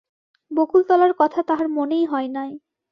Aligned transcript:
বকুলতলার 0.51 1.13
কথা 1.17 1.39
তাহার 1.43 1.67
মনেই 1.69 2.05
হয় 2.05 2.27
নাই। 2.27 2.51